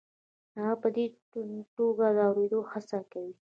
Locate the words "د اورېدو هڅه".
2.15-2.99